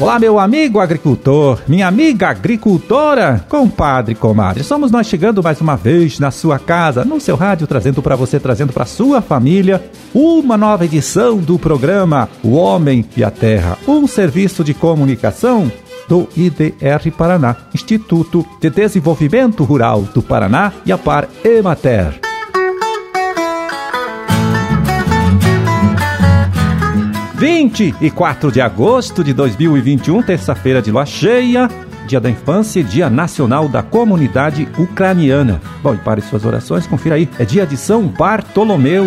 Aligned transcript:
Olá, 0.00 0.18
meu 0.18 0.38
amigo 0.38 0.80
agricultor, 0.80 1.60
minha 1.68 1.86
amiga 1.86 2.30
agricultora, 2.30 3.44
compadre, 3.50 4.14
comadre. 4.14 4.64
Somos 4.64 4.90
nós 4.90 5.06
chegando 5.06 5.42
mais 5.42 5.60
uma 5.60 5.76
vez 5.76 6.18
na 6.18 6.30
sua 6.30 6.58
casa, 6.58 7.04
no 7.04 7.20
seu 7.20 7.36
rádio, 7.36 7.66
trazendo 7.66 8.00
para 8.00 8.16
você, 8.16 8.40
trazendo 8.40 8.72
para 8.72 8.86
sua 8.86 9.20
família 9.20 9.84
uma 10.14 10.56
nova 10.56 10.86
edição 10.86 11.36
do 11.36 11.58
programa 11.58 12.30
O 12.42 12.52
Homem 12.54 13.04
e 13.14 13.22
a 13.22 13.30
Terra, 13.30 13.76
um 13.86 14.06
serviço 14.06 14.64
de 14.64 14.72
comunicação 14.72 15.70
do 16.08 16.26
IDR 16.34 17.12
Paraná, 17.14 17.56
Instituto 17.74 18.44
de 18.58 18.70
Desenvolvimento 18.70 19.64
Rural 19.64 20.00
do 20.14 20.22
Paraná 20.22 20.72
e 20.86 20.90
a 20.90 20.96
Par 20.96 21.28
Emater. 21.44 22.29
24 27.40 28.52
de 28.52 28.60
agosto 28.60 29.24
de 29.24 29.32
2021, 29.32 30.22
terça-feira 30.22 30.82
de 30.82 30.90
lua 30.90 31.06
cheia, 31.06 31.70
Dia 32.06 32.20
da 32.20 32.28
Infância 32.28 32.80
e 32.80 32.82
Dia 32.82 33.08
Nacional 33.08 33.66
da 33.66 33.82
Comunidade 33.82 34.68
Ucraniana. 34.78 35.58
Bom, 35.82 35.94
e 35.94 35.96
para 35.96 36.20
suas 36.20 36.44
orações, 36.44 36.86
confira 36.86 37.14
aí, 37.14 37.26
é 37.38 37.44
dia 37.46 37.66
de 37.66 37.78
São 37.78 38.06
Bartolomeu. 38.06 39.06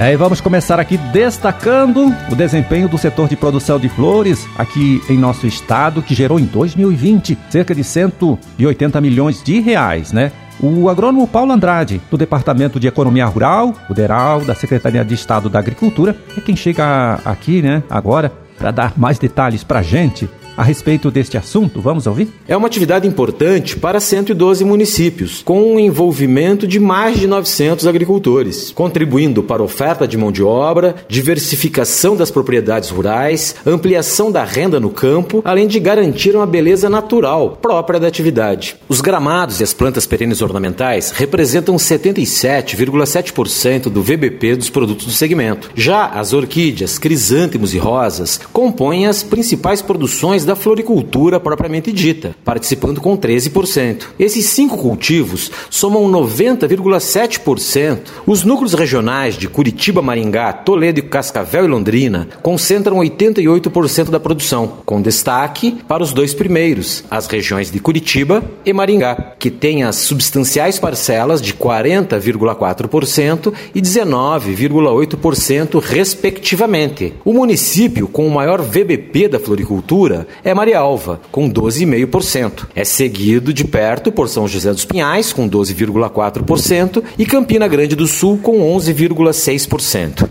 É, 0.00 0.12
e 0.12 0.16
vamos 0.16 0.40
começar 0.40 0.80
aqui 0.80 0.96
destacando 0.96 2.12
o 2.28 2.34
desempenho 2.34 2.88
do 2.88 2.98
setor 2.98 3.28
de 3.28 3.36
produção 3.36 3.78
de 3.78 3.88
flores 3.88 4.44
aqui 4.58 5.00
em 5.08 5.16
nosso 5.16 5.46
estado, 5.46 6.02
que 6.02 6.16
gerou 6.16 6.40
em 6.40 6.46
2020 6.46 7.38
cerca 7.48 7.76
de 7.76 7.84
180 7.84 9.00
milhões 9.00 9.40
de 9.40 9.60
reais, 9.60 10.12
né? 10.12 10.32
O 10.60 10.88
agrônomo 10.88 11.28
Paulo 11.28 11.52
Andrade, 11.52 12.00
do 12.10 12.18
Departamento 12.18 12.80
de 12.80 12.88
Economia 12.88 13.26
Rural, 13.26 13.72
o 13.88 13.94
DERAL, 13.94 14.44
da 14.44 14.56
Secretaria 14.56 15.04
de 15.04 15.14
Estado 15.14 15.48
da 15.48 15.60
Agricultura, 15.60 16.16
é 16.36 16.40
quem 16.40 16.56
chega 16.56 17.20
aqui, 17.24 17.62
né, 17.62 17.82
agora, 17.88 18.32
para 18.58 18.72
dar 18.72 18.92
mais 18.96 19.20
detalhes 19.20 19.62
para 19.62 19.78
a 19.78 19.82
gente 19.82 20.28
a 20.58 20.62
respeito 20.64 21.08
deste 21.08 21.38
assunto. 21.38 21.80
Vamos 21.80 22.08
ouvir? 22.08 22.32
É 22.48 22.56
uma 22.56 22.66
atividade 22.66 23.06
importante 23.06 23.76
para 23.76 24.00
112 24.00 24.64
municípios, 24.64 25.40
com 25.44 25.76
o 25.76 25.78
envolvimento 25.78 26.66
de 26.66 26.80
mais 26.80 27.20
de 27.20 27.28
900 27.28 27.86
agricultores, 27.86 28.72
contribuindo 28.72 29.40
para 29.40 29.62
oferta 29.62 30.08
de 30.08 30.18
mão 30.18 30.32
de 30.32 30.42
obra, 30.42 30.96
diversificação 31.08 32.16
das 32.16 32.32
propriedades 32.32 32.90
rurais, 32.90 33.54
ampliação 33.64 34.32
da 34.32 34.42
renda 34.42 34.80
no 34.80 34.90
campo, 34.90 35.40
além 35.44 35.68
de 35.68 35.78
garantir 35.78 36.34
uma 36.34 36.44
beleza 36.44 36.90
natural 36.90 37.56
própria 37.62 38.00
da 38.00 38.08
atividade. 38.08 38.74
Os 38.88 39.00
gramados 39.00 39.60
e 39.60 39.62
as 39.62 39.72
plantas 39.72 40.06
perenes 40.06 40.42
ornamentais 40.42 41.12
representam 41.12 41.76
77,7% 41.76 43.82
do 43.82 44.02
VBP 44.02 44.56
dos 44.56 44.70
produtos 44.70 45.06
do 45.06 45.12
segmento. 45.12 45.70
Já 45.76 46.06
as 46.06 46.32
orquídeas, 46.32 46.98
crisântemos 46.98 47.74
e 47.74 47.78
rosas 47.78 48.40
compõem 48.52 49.06
as 49.06 49.22
principais 49.22 49.80
produções 49.80 50.47
da 50.48 50.56
floricultura 50.56 51.38
propriamente 51.38 51.92
dita, 51.92 52.34
participando 52.42 53.02
com 53.02 53.18
13%. 53.18 54.06
Esses 54.18 54.46
cinco 54.46 54.78
cultivos 54.78 55.50
somam 55.68 56.10
90,7%. 56.10 57.98
Os 58.26 58.44
núcleos 58.44 58.72
regionais 58.72 59.36
de 59.36 59.46
Curitiba, 59.46 60.00
Maringá, 60.00 60.54
Toledo, 60.54 61.02
Cascavel 61.02 61.66
e 61.66 61.68
Londrina 61.68 62.26
concentram 62.40 62.96
88% 62.96 64.08
da 64.08 64.18
produção, 64.18 64.78
com 64.86 65.02
destaque 65.02 65.76
para 65.86 66.02
os 66.02 66.14
dois 66.14 66.32
primeiros, 66.32 67.04
as 67.10 67.26
regiões 67.26 67.70
de 67.70 67.78
Curitiba 67.78 68.42
e 68.64 68.72
Maringá, 68.72 69.34
que 69.38 69.50
têm 69.50 69.84
as 69.84 69.96
substanciais 69.96 70.78
parcelas 70.78 71.42
de 71.42 71.52
40,4% 71.52 73.52
e 73.74 73.82
19,8%, 73.82 75.78
respectivamente. 75.78 77.12
O 77.22 77.34
município 77.34 78.08
com 78.08 78.26
o 78.26 78.30
maior 78.30 78.62
VBP 78.62 79.28
da 79.28 79.38
floricultura 79.38 80.26
é 80.44 80.54
Maria 80.54 80.78
Alva, 80.78 81.20
com 81.30 81.50
12,5%. 81.50 82.66
É 82.74 82.84
seguido 82.84 83.52
de 83.52 83.64
perto 83.64 84.10
por 84.12 84.28
São 84.28 84.46
José 84.48 84.70
dos 84.72 84.84
Pinhais, 84.84 85.32
com 85.32 85.48
12,4%, 85.48 87.02
e 87.18 87.26
Campina 87.26 87.68
Grande 87.68 87.96
do 87.96 88.06
Sul, 88.06 88.38
com 88.38 88.58
11,6%. 88.76 90.28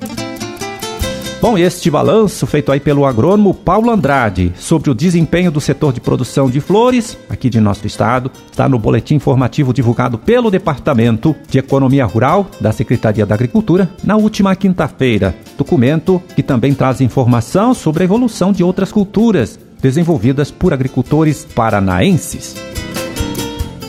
Bom, 1.40 1.56
este 1.56 1.91
balanço 1.91 2.47
feito 2.47 2.72
aí 2.72 2.79
pelo 2.79 3.06
agrônomo 3.06 3.53
Paulo 3.53 3.91
Andrade 3.91 4.51
sobre 4.57 4.90
o 4.90 4.96
desempenho 4.96 5.51
do 5.51 5.62
setor 5.62 5.94
de 5.94 6.01
produção 6.01 6.50
de 6.50 6.59
flores 6.59 7.16
aqui 7.29 7.47
de 7.47 7.59
nosso 7.62 7.85
estado 7.85 8.31
está 8.51 8.67
no 8.67 8.79
boletim 8.79 9.16
informativo 9.16 9.72
divulgado 9.72 10.17
pelo 10.17 10.50
Departamento 10.50 11.35
de 11.47 11.59
Economia 11.59 12.06
Rural 12.06 12.50
da 12.59 12.72
Secretaria 12.72 13.23
da 13.23 13.35
Agricultura 13.35 13.88
na 14.03 14.17
última 14.17 14.56
quinta-feira. 14.56 15.35
Documento 15.56 16.19
que 16.35 16.41
também 16.41 16.73
traz 16.73 17.01
informação 17.01 17.72
sobre 17.72 18.01
a 18.01 18.06
evolução 18.06 18.51
de 18.51 18.63
outras 18.63 18.91
culturas 18.91 19.59
desenvolvidas 19.81 20.51
por 20.51 20.73
agricultores 20.73 21.45
paranaenses. 21.45 22.55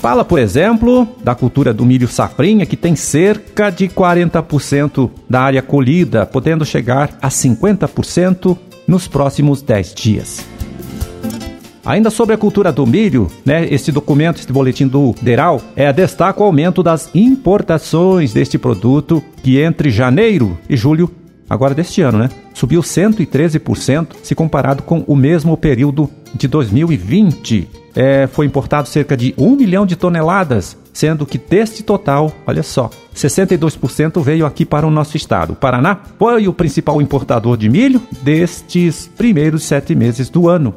Fala, 0.00 0.24
por 0.24 0.38
exemplo, 0.38 1.08
da 1.24 1.34
cultura 1.34 1.74
do 1.74 1.84
milho 1.84 2.06
safrinha, 2.06 2.64
que 2.64 2.76
tem 2.76 2.94
cerca 2.94 3.68
de 3.70 3.88
40% 3.88 5.10
da 5.28 5.40
área 5.40 5.60
colhida, 5.60 6.24
podendo 6.24 6.64
chegar 6.64 7.18
a 7.20 7.28
50% 7.28 8.56
nos 8.86 9.08
próximos 9.08 9.60
10 9.60 9.94
dias. 9.94 10.46
Ainda 11.84 12.10
sobre 12.10 12.34
a 12.34 12.38
cultura 12.38 12.70
do 12.70 12.86
milho, 12.86 13.28
né, 13.44 13.66
este 13.72 13.90
documento, 13.90 14.38
este 14.38 14.52
boletim 14.52 14.86
do 14.86 15.14
DERAL, 15.22 15.60
é 15.74 15.90
destaca 15.92 16.42
o 16.42 16.44
aumento 16.44 16.82
das 16.82 17.10
importações 17.14 18.32
deste 18.32 18.58
produto, 18.58 19.24
que 19.42 19.58
entre 19.58 19.90
janeiro 19.90 20.56
e 20.68 20.76
julho 20.76 21.10
agora 21.48 21.74
deste 21.74 22.02
ano, 22.02 22.18
né? 22.18 22.30
Subiu 22.54 22.80
113% 22.80 24.08
se 24.22 24.34
comparado 24.34 24.82
com 24.82 25.04
o 25.06 25.16
mesmo 25.16 25.56
período 25.56 26.10
de 26.34 26.48
2020. 26.48 27.68
É, 27.94 28.26
foi 28.26 28.46
importado 28.46 28.88
cerca 28.88 29.16
de 29.16 29.34
1 29.36 29.56
milhão 29.56 29.84
de 29.84 29.96
toneladas, 29.96 30.76
sendo 30.92 31.26
que 31.26 31.38
deste 31.38 31.82
total, 31.82 32.32
olha 32.46 32.62
só, 32.62 32.90
62% 33.14 34.22
veio 34.22 34.46
aqui 34.46 34.64
para 34.64 34.86
o 34.86 34.90
nosso 34.90 35.16
estado. 35.16 35.52
O 35.52 35.56
Paraná 35.56 36.00
foi 36.18 36.46
o 36.46 36.52
principal 36.52 37.02
importador 37.02 37.56
de 37.56 37.68
milho 37.68 38.00
destes 38.22 39.10
primeiros 39.16 39.64
sete 39.64 39.94
meses 39.94 40.28
do 40.30 40.48
ano. 40.48 40.74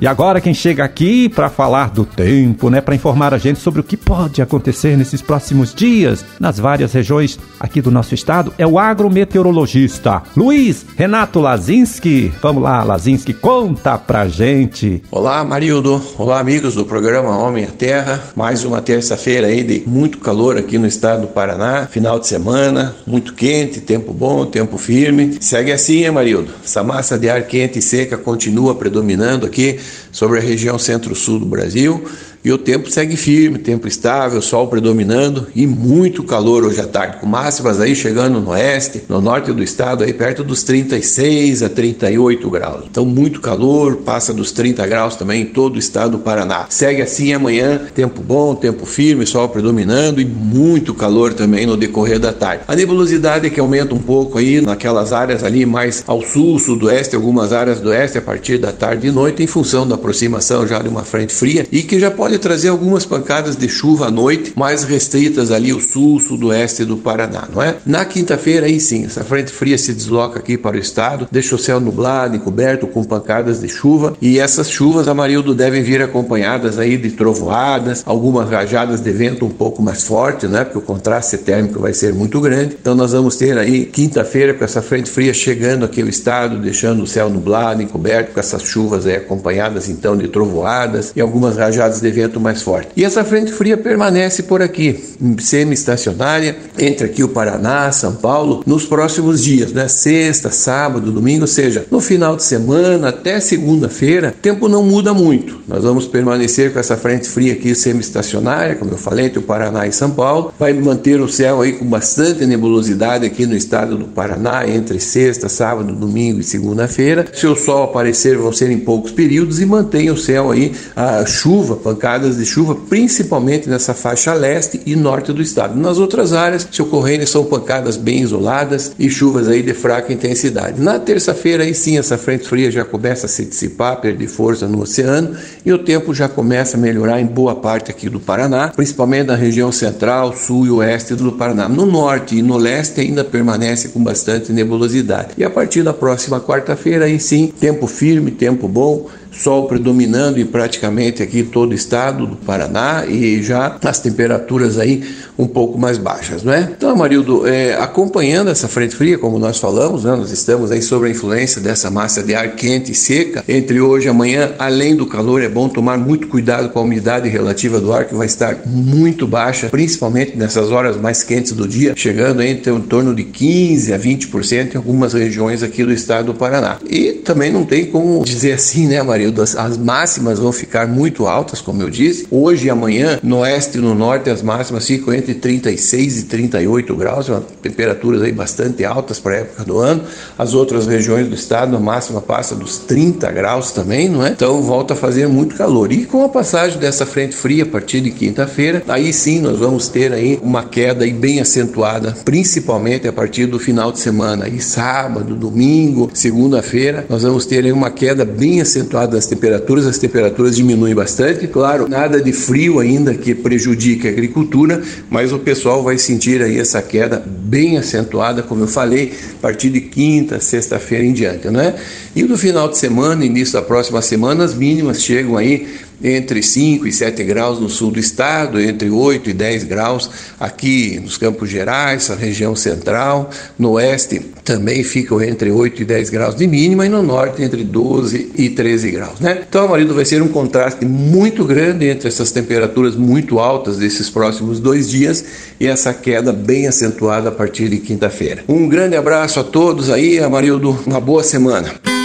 E 0.00 0.06
agora 0.06 0.40
quem 0.40 0.54
chega 0.54 0.82
aqui 0.82 1.28
para 1.28 1.50
falar 1.50 1.90
do 1.90 2.06
tempo, 2.06 2.70
né, 2.70 2.80
para 2.80 2.94
informar 2.94 3.34
a 3.34 3.38
gente 3.38 3.60
sobre 3.60 3.82
o 3.82 3.84
que 3.84 3.98
pode 3.98 4.40
acontecer 4.40 4.96
nesses 4.96 5.20
próximos 5.20 5.74
dias 5.74 6.24
nas 6.40 6.58
várias 6.58 6.94
regiões 6.94 7.38
aqui 7.58 7.82
do 7.82 7.90
nosso 7.90 8.14
estado 8.14 8.50
é 8.56 8.66
o 8.66 8.78
agrometeorologista 8.78 10.22
Luiz 10.34 10.86
Renato 10.96 11.38
Lazinski. 11.38 12.32
Vamos 12.40 12.62
lá, 12.62 12.82
Lazinski, 12.82 13.34
conta 13.34 13.98
pra 13.98 14.26
gente. 14.26 15.02
Olá, 15.10 15.44
Marildo. 15.44 16.02
Olá, 16.16 16.40
amigos 16.40 16.74
do 16.74 16.86
programa 16.86 17.36
Homem 17.36 17.64
à 17.64 17.70
Terra. 17.70 18.22
Mais 18.34 18.64
uma 18.64 18.80
terça-feira 18.80 19.48
aí 19.48 19.62
de 19.62 19.82
muito 19.86 20.16
calor 20.16 20.56
aqui 20.56 20.78
no 20.78 20.86
estado 20.86 21.22
do 21.22 21.26
Paraná. 21.26 21.86
Final 21.86 22.18
de 22.18 22.26
semana, 22.26 22.96
muito 23.06 23.34
quente, 23.34 23.82
tempo 23.82 24.14
bom, 24.14 24.46
tempo 24.46 24.78
firme. 24.78 25.36
Segue 25.42 25.72
assim, 25.72 26.04
hein, 26.04 26.10
Marildo? 26.10 26.50
Essa 26.64 26.82
massa 26.82 27.18
de 27.18 27.28
ar 27.28 27.42
quente 27.42 27.80
e 27.80 27.82
seca 27.82 28.16
continua 28.16 28.74
predominando 28.74 29.44
aqui 29.44 29.78
sobre 30.12 30.38
a 30.38 30.42
região 30.42 30.78
centro-sul 30.78 31.38
do 31.38 31.46
Brasil 31.46 32.04
e 32.44 32.52
o 32.52 32.58
tempo 32.58 32.90
segue 32.90 33.16
firme, 33.16 33.58
tempo 33.58 33.88
estável, 33.88 34.40
sol 34.42 34.68
predominando 34.68 35.46
e 35.54 35.66
muito 35.66 36.22
calor 36.22 36.64
hoje 36.64 36.80
à 36.80 36.86
tarde, 36.86 37.16
com 37.18 37.26
máximas 37.26 37.80
aí 37.80 37.94
chegando 37.94 38.40
no 38.40 38.50
oeste, 38.50 39.02
no 39.08 39.20
norte 39.20 39.52
do 39.52 39.62
estado, 39.62 40.04
aí 40.04 40.12
perto 40.12 40.44
dos 40.44 40.62
36 40.62 41.62
a 41.62 41.68
38 41.68 42.50
graus. 42.50 42.84
Então, 42.90 43.04
muito 43.04 43.40
calor, 43.40 43.96
passa 43.96 44.32
dos 44.32 44.52
30 44.52 44.86
graus 44.86 45.16
também 45.16 45.42
em 45.42 45.46
todo 45.46 45.76
o 45.76 45.78
estado 45.78 46.12
do 46.12 46.18
Paraná. 46.18 46.66
Segue 46.68 47.02
assim 47.02 47.32
amanhã, 47.32 47.80
tempo 47.94 48.22
bom, 48.22 48.54
tempo 48.54 48.84
firme, 48.86 49.26
sol 49.26 49.48
predominando 49.48 50.20
e 50.20 50.24
muito 50.24 50.94
calor 50.94 51.34
também 51.34 51.66
no 51.66 51.76
decorrer 51.76 52.18
da 52.18 52.32
tarde. 52.32 52.64
A 52.68 52.74
nebulosidade 52.74 53.46
é 53.46 53.50
que 53.50 53.60
aumenta 53.60 53.94
um 53.94 53.98
pouco 53.98 54.38
aí 54.38 54.60
naquelas 54.60 55.12
áreas 55.12 55.42
ali 55.42 55.64
mais 55.64 56.04
ao 56.06 56.22
sul, 56.22 56.58
sudoeste, 56.58 57.16
algumas 57.16 57.52
áreas 57.52 57.80
do 57.80 57.90
oeste 57.90 58.18
a 58.18 58.22
partir 58.22 58.58
da 58.58 58.72
tarde 58.72 59.06
e 59.06 59.10
noite, 59.10 59.42
em 59.42 59.46
função 59.46 59.70
função 59.70 59.86
da 59.86 59.94
aproximação 59.94 60.66
já 60.66 60.80
de 60.80 60.88
uma 60.88 61.04
frente 61.04 61.32
fria 61.32 61.66
e 61.70 61.82
que 61.82 62.00
já 62.00 62.10
pode 62.10 62.29
trazer 62.38 62.68
algumas 62.68 63.04
pancadas 63.04 63.56
de 63.56 63.68
chuva 63.68 64.06
à 64.06 64.10
noite, 64.10 64.52
mais 64.56 64.84
restritas 64.84 65.50
ali 65.50 65.72
o 65.72 65.80
sul, 65.80 66.20
sudoeste 66.20 66.84
do 66.84 66.96
Paraná, 66.96 67.48
não 67.52 67.62
é? 67.62 67.76
Na 67.84 68.04
quinta-feira, 68.04 68.66
aí 68.66 68.80
sim, 68.80 69.04
essa 69.04 69.24
frente 69.24 69.50
fria 69.50 69.78
se 69.78 69.92
desloca 69.92 70.38
aqui 70.38 70.56
para 70.56 70.76
o 70.76 70.80
estado, 70.80 71.28
deixa 71.30 71.54
o 71.54 71.58
céu 71.58 71.80
nublado, 71.80 72.36
encoberto 72.36 72.86
com 72.86 73.04
pancadas 73.04 73.60
de 73.60 73.68
chuva 73.68 74.16
e 74.20 74.38
essas 74.38 74.70
chuvas, 74.70 75.08
Amarildo, 75.08 75.54
devem 75.54 75.82
vir 75.82 76.02
acompanhadas 76.02 76.78
aí 76.78 76.96
de 76.96 77.10
trovoadas, 77.10 78.02
algumas 78.06 78.48
rajadas 78.48 79.00
de 79.00 79.10
vento 79.10 79.44
um 79.44 79.50
pouco 79.50 79.82
mais 79.82 80.04
forte, 80.04 80.46
né? 80.46 80.64
Porque 80.64 80.78
o 80.78 80.82
contraste 80.82 81.38
térmico 81.38 81.80
vai 81.80 81.92
ser 81.92 82.12
muito 82.12 82.40
grande. 82.40 82.76
Então 82.80 82.94
nós 82.94 83.12
vamos 83.12 83.36
ter 83.36 83.58
aí 83.58 83.84
quinta-feira 83.84 84.54
com 84.54 84.64
essa 84.64 84.82
frente 84.82 85.10
fria 85.10 85.32
chegando 85.32 85.84
aqui 85.84 86.02
ao 86.02 86.08
estado, 86.08 86.58
deixando 86.58 87.02
o 87.02 87.06
céu 87.06 87.28
nublado, 87.28 87.82
encoberto 87.82 88.32
com 88.32 88.40
essas 88.40 88.62
chuvas 88.62 89.06
aí 89.06 89.16
acompanhadas 89.16 89.88
então 89.88 90.16
de 90.16 90.28
trovoadas 90.28 91.12
e 91.14 91.20
algumas 91.20 91.56
rajadas 91.56 92.00
de 92.00 92.10
vento 92.10 92.19
mais 92.40 92.62
forte. 92.62 92.90
E 92.96 93.04
essa 93.04 93.24
frente 93.24 93.52
fria 93.52 93.76
permanece 93.76 94.42
por 94.42 94.62
aqui, 94.62 95.02
semi-estacionária, 95.38 96.56
entre 96.78 97.06
aqui 97.06 97.22
o 97.22 97.28
Paraná, 97.28 97.90
São 97.92 98.14
Paulo, 98.14 98.62
nos 98.66 98.84
próximos 98.84 99.42
dias, 99.42 99.72
né? 99.72 99.88
Sexta, 99.88 100.50
sábado, 100.50 101.12
domingo, 101.12 101.42
ou 101.42 101.46
seja, 101.46 101.86
no 101.90 102.00
final 102.00 102.36
de 102.36 102.42
semana 102.42 103.08
até 103.08 103.40
segunda-feira, 103.40 104.34
tempo 104.42 104.68
não 104.68 104.82
muda 104.82 105.14
muito. 105.14 105.60
Nós 105.66 105.82
vamos 105.82 106.06
permanecer 106.06 106.72
com 106.72 106.78
essa 106.78 106.96
frente 106.96 107.28
fria 107.28 107.52
aqui 107.52 107.74
semi-estacionária, 107.74 108.76
como 108.76 108.90
eu 108.90 108.98
falei, 108.98 109.26
entre 109.26 109.38
o 109.38 109.42
Paraná 109.42 109.86
e 109.86 109.92
São 109.92 110.10
Paulo. 110.10 110.52
Vai 110.58 110.72
manter 110.72 111.20
o 111.20 111.28
céu 111.28 111.60
aí 111.60 111.72
com 111.72 111.84
bastante 111.84 112.44
nebulosidade 112.46 113.24
aqui 113.24 113.46
no 113.46 113.56
estado 113.56 113.96
do 113.96 114.06
Paraná, 114.06 114.68
entre 114.68 114.98
sexta, 115.00 115.48
sábado, 115.48 115.92
domingo 115.92 116.40
e 116.40 116.44
segunda-feira. 116.44 117.26
Se 117.32 117.46
o 117.46 117.54
sol 117.56 117.84
aparecer, 117.84 118.36
vão 118.36 118.52
ser 118.52 118.70
em 118.70 118.78
poucos 118.78 119.12
períodos 119.12 119.60
e 119.60 119.66
mantém 119.66 120.10
o 120.10 120.16
céu 120.16 120.50
aí 120.50 120.72
a 120.96 121.24
chuva, 121.24 121.76
pancadas 122.10 122.38
de 122.38 122.44
chuva, 122.44 122.74
principalmente 122.74 123.68
nessa 123.68 123.94
faixa 123.94 124.34
leste 124.34 124.80
e 124.84 124.96
norte 124.96 125.32
do 125.32 125.40
estado. 125.40 125.78
Nas 125.78 125.96
outras 125.98 126.32
áreas, 126.32 126.66
se 126.68 126.82
ocorrerem, 126.82 127.24
são 127.24 127.44
pancadas 127.44 127.96
bem 127.96 128.20
isoladas 128.20 128.92
e 128.98 129.08
chuvas 129.08 129.46
aí 129.46 129.62
de 129.62 129.72
fraca 129.72 130.12
intensidade. 130.12 130.80
Na 130.80 130.98
terça-feira, 130.98 131.62
aí 131.62 131.72
sim, 131.72 131.98
essa 131.98 132.18
frente 132.18 132.48
fria 132.48 132.68
já 132.68 132.84
começa 132.84 133.26
a 133.26 133.28
se 133.28 133.44
dissipar, 133.44 134.00
perder 134.00 134.26
força 134.26 134.66
no 134.66 134.82
oceano 134.82 135.36
e 135.64 135.72
o 135.72 135.78
tempo 135.78 136.12
já 136.12 136.28
começa 136.28 136.76
a 136.76 136.80
melhorar 136.80 137.20
em 137.20 137.26
boa 137.26 137.54
parte 137.54 137.92
aqui 137.92 138.08
do 138.08 138.18
Paraná, 138.18 138.72
principalmente 138.74 139.28
na 139.28 139.36
região 139.36 139.70
central, 139.70 140.34
sul 140.36 140.66
e 140.66 140.70
oeste 140.70 141.14
do 141.14 141.30
Paraná. 141.30 141.68
No 141.68 141.86
norte 141.86 142.36
e 142.36 142.42
no 142.42 142.56
leste 142.56 143.00
ainda 143.00 143.22
permanece 143.22 143.88
com 143.90 144.02
bastante 144.02 144.52
nebulosidade. 144.52 145.28
E 145.38 145.44
a 145.44 145.50
partir 145.50 145.84
da 145.84 145.92
próxima 145.92 146.40
quarta-feira, 146.40 147.04
aí 147.04 147.20
sim, 147.20 147.46
tempo 147.46 147.86
firme, 147.86 148.32
tempo 148.32 148.66
bom, 148.66 149.08
sol 149.30 149.66
predominando 149.66 150.40
em 150.40 150.46
praticamente 150.46 151.22
aqui 151.22 151.42
todo 151.42 151.72
o 151.72 151.74
estado 151.74 152.26
do 152.26 152.36
Paraná 152.36 153.04
e 153.06 153.42
já 153.42 153.76
as 153.82 153.98
temperaturas 153.98 154.78
aí 154.78 155.02
um 155.38 155.46
pouco 155.46 155.78
mais 155.78 155.98
baixas, 155.98 156.42
não 156.42 156.52
é? 156.52 156.68
Então, 156.76 156.90
Amarildo, 156.90 157.46
é, 157.46 157.74
acompanhando 157.74 158.50
essa 158.50 158.68
frente 158.68 158.94
fria, 158.94 159.16
como 159.18 159.38
nós 159.38 159.58
falamos, 159.58 160.04
né, 160.04 160.14
nós 160.14 160.30
estamos 160.30 160.70
aí 160.70 160.82
sob 160.82 161.06
a 161.06 161.10
influência 161.10 161.60
dessa 161.60 161.90
massa 161.90 162.22
de 162.22 162.34
ar 162.34 162.54
quente 162.54 162.92
e 162.92 162.94
seca. 162.94 163.42
Entre 163.48 163.80
hoje 163.80 164.06
e 164.06 164.10
amanhã, 164.10 164.52
além 164.58 164.94
do 164.94 165.06
calor, 165.06 165.42
é 165.42 165.48
bom 165.48 165.68
tomar 165.68 165.96
muito 165.96 166.28
cuidado 166.28 166.68
com 166.68 166.78
a 166.78 166.82
umidade 166.82 167.28
relativa 167.28 167.80
do 167.80 167.92
ar, 167.92 168.04
que 168.04 168.14
vai 168.14 168.26
estar 168.26 168.58
muito 168.66 169.26
baixa, 169.26 169.68
principalmente 169.68 170.36
nessas 170.36 170.70
horas 170.70 170.96
mais 170.96 171.22
quentes 171.22 171.52
do 171.52 171.66
dia, 171.66 171.94
chegando 171.96 172.42
entre 172.42 172.70
em 172.70 172.80
torno 172.80 173.14
de 173.14 173.24
15 173.24 173.92
a 173.92 173.98
20% 173.98 174.74
em 174.74 174.76
algumas 174.76 175.14
regiões 175.14 175.62
aqui 175.62 175.84
do 175.84 175.92
estado 175.92 176.26
do 176.26 176.34
Paraná. 176.34 176.78
E 176.88 177.12
também 177.12 177.50
não 177.50 177.64
tem 177.64 177.86
como 177.86 178.22
dizer 178.24 178.52
assim, 178.52 178.86
né, 178.86 178.98
Amarildo, 178.98 179.19
as, 179.24 179.56
as 179.56 179.78
máximas 179.78 180.38
vão 180.38 180.52
ficar 180.52 180.86
muito 180.86 181.26
altas, 181.26 181.60
como 181.60 181.82
eu 181.82 181.88
disse. 181.88 182.26
Hoje 182.30 182.66
e 182.66 182.70
amanhã, 182.70 183.18
no 183.22 183.38
oeste 183.38 183.78
e 183.78 183.80
no 183.80 183.94
norte, 183.94 184.28
as 184.28 184.42
máximas 184.42 184.86
ficam 184.86 185.14
entre 185.14 185.30
entre 185.30 185.34
36 185.34 186.20
e 186.20 186.22
38 186.24 186.96
graus, 186.96 187.30
temperaturas 187.62 188.22
aí 188.22 188.32
bastante 188.32 188.84
altas 188.84 189.20
para 189.20 189.34
a 189.34 189.38
época 189.38 189.64
do 189.64 189.78
ano. 189.78 190.02
As 190.38 190.54
outras 190.54 190.86
regiões 190.86 191.28
do 191.28 191.34
estado, 191.34 191.76
a 191.76 191.80
máxima 191.80 192.20
passa 192.20 192.54
dos 192.54 192.78
30 192.78 193.30
graus 193.30 193.70
também, 193.70 194.08
não 194.08 194.24
é? 194.24 194.30
Então 194.30 194.60
volta 194.62 194.94
a 194.94 194.96
fazer 194.96 195.28
muito 195.28 195.54
calor. 195.54 195.92
E 195.92 196.04
com 196.04 196.24
a 196.24 196.28
passagem 196.28 196.78
dessa 196.78 197.06
frente 197.06 197.34
fria 197.34 197.62
a 197.62 197.66
partir 197.66 198.00
de 198.00 198.10
quinta-feira, 198.10 198.82
aí 198.88 199.12
sim 199.12 199.40
nós 199.40 199.58
vamos 199.58 199.88
ter 199.88 200.12
aí 200.12 200.38
uma 200.42 200.64
queda 200.64 201.04
aí 201.04 201.12
bem 201.12 201.40
acentuada, 201.40 202.16
principalmente 202.24 203.06
a 203.06 203.12
partir 203.12 203.46
do 203.46 203.58
final 203.58 203.92
de 203.92 204.00
semana, 204.00 204.46
aí 204.46 204.60
sábado, 204.60 205.34
domingo, 205.34 206.10
segunda-feira, 206.12 207.06
nós 207.08 207.22
vamos 207.22 207.46
ter 207.46 207.64
aí 207.64 207.72
uma 207.72 207.90
queda 207.90 208.24
bem 208.24 208.60
acentuada 208.60 209.09
das 209.10 209.26
temperaturas, 209.26 209.86
as 209.86 209.98
temperaturas 209.98 210.56
diminuem 210.56 210.94
bastante. 210.94 211.46
Claro, 211.46 211.88
nada 211.88 212.22
de 212.22 212.32
frio 212.32 212.78
ainda 212.78 213.14
que 213.14 213.34
prejudique 213.34 214.06
a 214.06 214.10
agricultura, 214.10 214.82
mas 215.10 215.32
o 215.32 215.38
pessoal 215.38 215.82
vai 215.82 215.98
sentir 215.98 216.42
aí 216.42 216.58
essa 216.58 216.80
queda 216.80 217.22
bem 217.26 217.76
acentuada, 217.76 218.42
como 218.42 218.62
eu 218.62 218.68
falei, 218.68 219.12
a 219.38 219.42
partir 219.42 219.70
de 219.70 219.80
quinta, 219.80 220.40
sexta-feira 220.40 221.04
em 221.04 221.12
diante, 221.12 221.48
não 221.48 221.60
é? 221.60 221.74
E 222.14 222.22
no 222.22 222.38
final 222.38 222.68
de 222.68 222.78
semana, 222.78 223.24
início 223.24 223.54
da 223.54 223.62
próxima 223.62 224.00
semana, 224.00 224.44
as 224.44 224.54
mínimas 224.54 225.02
chegam 225.02 225.36
aí 225.36 225.66
entre 226.02 226.42
5 226.42 226.86
e 226.86 226.92
7 226.92 227.22
graus 227.24 227.60
no 227.60 227.68
sul 227.68 227.90
do 227.90 227.98
estado, 227.98 228.60
entre 228.60 228.90
8 228.90 229.30
e 229.30 229.32
10 229.32 229.64
graus 229.64 230.10
aqui 230.38 231.00
nos 231.02 231.16
Campos 231.16 231.48
Gerais, 231.50 232.10
a 232.10 232.14
região 232.14 232.56
central, 232.56 233.30
no 233.58 233.72
oeste 233.72 234.20
também 234.44 234.82
ficam 234.82 235.22
entre 235.22 235.50
8 235.50 235.82
e 235.82 235.84
10 235.84 236.10
graus 236.10 236.34
de 236.34 236.46
mínima 236.46 236.86
e 236.86 236.88
no 236.88 237.02
norte 237.02 237.42
entre 237.42 237.62
12 237.62 238.32
e 238.34 238.50
13 238.50 238.90
graus, 238.90 239.20
né? 239.20 239.44
Então, 239.48 239.68
marido, 239.68 239.94
vai 239.94 240.04
ser 240.04 240.22
um 240.22 240.28
contraste 240.28 240.84
muito 240.84 241.44
grande 241.44 241.86
entre 241.86 242.08
essas 242.08 242.32
temperaturas 242.32 242.96
muito 242.96 243.38
altas 243.38 243.76
desses 243.76 244.10
próximos 244.10 244.58
dois 244.58 244.88
dias 244.88 245.24
e 245.58 245.66
essa 245.66 245.92
queda 245.92 246.32
bem 246.32 246.66
acentuada 246.66 247.28
a 247.28 247.32
partir 247.32 247.68
de 247.68 247.78
quinta-feira. 247.78 248.42
Um 248.48 248.68
grande 248.68 248.96
abraço 248.96 249.40
a 249.40 249.44
todos 249.44 249.90
aí, 249.90 250.18
Amarildo, 250.18 250.78
uma 250.86 251.00
boa 251.00 251.22
semana. 251.22 251.99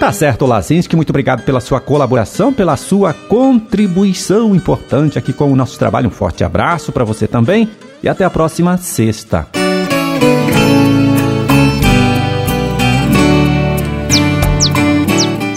Tá 0.00 0.10
certo, 0.12 0.46
Lazinski, 0.46 0.96
muito 0.96 1.10
obrigado 1.10 1.42
pela 1.42 1.60
sua 1.60 1.78
colaboração, 1.78 2.54
pela 2.54 2.74
sua 2.74 3.12
contribuição 3.12 4.54
importante 4.56 5.18
aqui 5.18 5.30
com 5.30 5.52
o 5.52 5.54
nosso 5.54 5.78
trabalho. 5.78 6.08
Um 6.08 6.10
forte 6.10 6.42
abraço 6.42 6.90
para 6.90 7.04
você 7.04 7.28
também 7.28 7.68
e 8.02 8.08
até 8.08 8.24
a 8.24 8.30
próxima 8.30 8.78
sexta. 8.78 9.46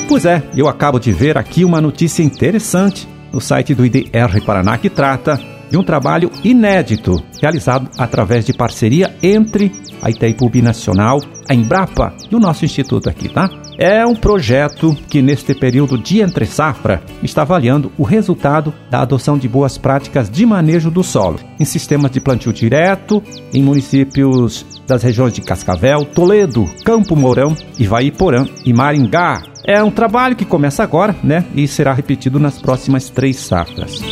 Pois 0.10 0.26
é, 0.26 0.44
eu 0.58 0.68
acabo 0.68 1.00
de 1.00 1.14
ver 1.14 1.38
aqui 1.38 1.64
uma 1.64 1.80
notícia 1.80 2.22
interessante 2.22 3.08
no 3.32 3.40
site 3.40 3.74
do 3.74 3.86
IDR 3.86 4.42
Paraná 4.46 4.78
que 4.78 4.90
trata 4.90 5.40
de 5.74 5.80
um 5.80 5.84
trabalho 5.84 6.30
inédito 6.44 7.16
realizado 7.42 7.90
através 7.98 8.46
de 8.46 8.54
parceria 8.54 9.16
entre 9.24 9.72
a 10.04 10.12
Itaipu 10.12 10.52
Nacional, 10.62 11.18
a 11.50 11.56
Embrapa 11.56 12.14
e 12.30 12.36
o 12.36 12.40
nosso 12.40 12.64
instituto 12.64 13.10
aqui, 13.10 13.28
tá? 13.28 13.50
É 13.80 14.06
um 14.06 14.14
projeto 14.14 14.96
que, 15.10 15.20
neste 15.20 15.56
período 15.56 15.98
de 15.98 16.22
entre 16.22 16.46
safra, 16.46 17.02
está 17.24 17.42
avaliando 17.42 17.92
o 17.98 18.04
resultado 18.04 18.72
da 18.92 19.02
adoção 19.02 19.36
de 19.36 19.50
boas 19.50 19.76
práticas 19.76 20.30
de 20.30 20.46
manejo 20.46 20.92
do 20.92 21.04
solo 21.04 21.40
em 21.60 21.66
sistemas 21.66 22.12
de 22.12 22.22
plantio 22.22 22.54
direto 22.54 23.24
em 23.52 23.64
municípios 23.64 24.64
das 24.86 25.02
regiões 25.02 25.34
de 25.34 25.42
Cascavel, 25.42 26.06
Toledo, 26.06 26.70
Campo 26.86 27.16
Mourão, 27.16 27.56
Ivaiporã 27.80 28.46
e 28.64 28.72
Maringá. 28.72 29.42
É 29.66 29.84
um 29.84 29.90
trabalho 29.90 30.36
que 30.36 30.46
começa 30.46 30.84
agora, 30.84 31.16
né? 31.24 31.44
E 31.56 31.68
será 31.68 31.94
repetido 31.94 32.40
nas 32.40 32.62
próximas 32.62 33.10
três 33.10 33.38
safras. 33.38 34.04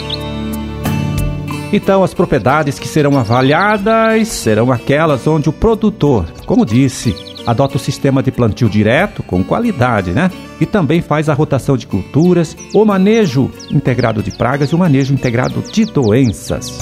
Então, 1.74 2.04
as 2.04 2.14
propriedades 2.14 2.78
que 2.78 2.88
serão 2.88 3.18
avaliadas 3.18 4.28
serão 4.28 4.72
aquelas 4.72 5.26
onde 5.26 5.48
o 5.48 5.54
produtor, 5.54 6.26
como 6.46 6.66
disse, 6.66 7.16
adota 7.46 7.78
o 7.78 7.80
sistema 7.80 8.22
de 8.22 8.32
plantio 8.32 8.70
direto 8.70 9.24
com 9.24 9.44
qualidade, 9.44 10.12
né? 10.12 10.30
E 10.60 10.66
também 10.66 11.02
faz 11.02 11.30
a 11.30 11.34
rotação 11.34 11.78
de 11.78 11.88
culturas, 11.88 12.56
o 12.74 12.84
manejo 12.84 13.50
integrado 13.72 14.22
de 14.22 14.32
pragas 14.32 14.70
e 14.70 14.76
o 14.76 14.78
manejo 14.78 15.14
integrado 15.14 15.62
de 15.72 15.86
doenças. 15.86 16.80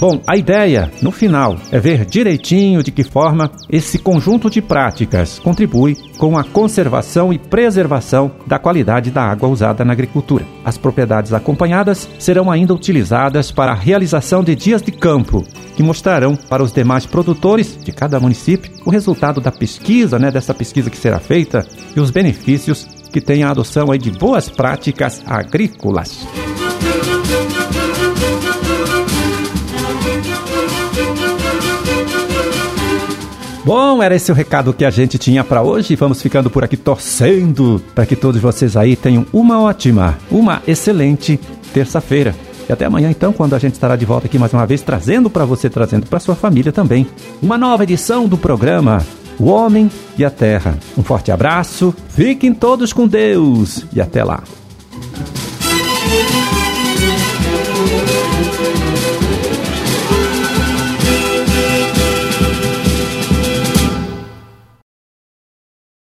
Bom, 0.00 0.20
a 0.28 0.36
ideia, 0.36 0.92
no 1.02 1.10
final, 1.10 1.56
é 1.72 1.80
ver 1.80 2.04
direitinho 2.04 2.84
de 2.84 2.92
que 2.92 3.02
forma 3.02 3.50
esse 3.68 3.98
conjunto 3.98 4.48
de 4.48 4.62
práticas 4.62 5.40
contribui 5.40 5.96
com 6.16 6.38
a 6.38 6.44
conservação 6.44 7.32
e 7.32 7.38
preservação 7.38 8.30
da 8.46 8.60
qualidade 8.60 9.10
da 9.10 9.24
água 9.24 9.48
usada 9.48 9.84
na 9.84 9.92
agricultura. 9.92 10.46
As 10.64 10.78
propriedades 10.78 11.32
acompanhadas 11.32 12.08
serão 12.16 12.48
ainda 12.48 12.72
utilizadas 12.72 13.50
para 13.50 13.72
a 13.72 13.74
realização 13.74 14.44
de 14.44 14.54
dias 14.54 14.82
de 14.82 14.92
campo, 14.92 15.44
que 15.74 15.82
mostrarão 15.82 16.36
para 16.36 16.62
os 16.62 16.72
demais 16.72 17.04
produtores 17.04 17.76
de 17.76 17.90
cada 17.90 18.20
município 18.20 18.70
o 18.84 18.90
resultado 18.90 19.40
da 19.40 19.50
pesquisa, 19.50 20.16
né, 20.16 20.30
dessa 20.30 20.54
pesquisa 20.54 20.90
que 20.90 20.96
será 20.96 21.18
feita 21.18 21.66
e 21.96 21.98
os 21.98 22.12
benefícios 22.12 22.86
que 23.12 23.20
tem 23.20 23.42
a 23.42 23.50
adoção 23.50 23.90
aí 23.90 23.98
de 23.98 24.12
boas 24.12 24.48
práticas 24.48 25.20
agrícolas. 25.26 26.24
Bom, 33.64 34.02
era 34.02 34.14
esse 34.14 34.30
o 34.30 34.34
recado 34.34 34.72
que 34.72 34.84
a 34.84 34.90
gente 34.90 35.18
tinha 35.18 35.44
para 35.44 35.62
hoje. 35.62 35.96
Vamos 35.96 36.22
ficando 36.22 36.48
por 36.48 36.64
aqui 36.64 36.76
torcendo 36.76 37.82
para 37.94 38.06
que 38.06 38.16
todos 38.16 38.40
vocês 38.40 38.76
aí 38.76 38.96
tenham 38.96 39.26
uma 39.32 39.60
ótima, 39.60 40.16
uma 40.30 40.62
excelente 40.66 41.38
terça-feira. 41.72 42.34
E 42.68 42.72
até 42.72 42.84
amanhã 42.84 43.10
então, 43.10 43.32
quando 43.32 43.54
a 43.54 43.58
gente 43.58 43.74
estará 43.74 43.96
de 43.96 44.04
volta 44.04 44.26
aqui 44.26 44.38
mais 44.38 44.52
uma 44.52 44.66
vez 44.66 44.82
trazendo 44.82 45.30
para 45.30 45.44
você, 45.44 45.70
trazendo 45.70 46.06
para 46.06 46.20
sua 46.20 46.34
família 46.34 46.72
também, 46.72 47.06
uma 47.42 47.56
nova 47.56 47.82
edição 47.82 48.28
do 48.28 48.36
programa 48.36 49.04
O 49.38 49.46
Homem 49.46 49.90
e 50.16 50.24
a 50.24 50.30
Terra. 50.30 50.78
Um 50.96 51.02
forte 51.02 51.32
abraço, 51.32 51.94
fiquem 52.10 52.52
todos 52.52 52.92
com 52.92 53.08
Deus 53.08 53.86
e 53.92 54.00
até 54.00 54.22
lá. 54.22 54.42